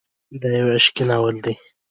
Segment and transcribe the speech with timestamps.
[0.41, 1.53] دا يو عشقي ناول دی.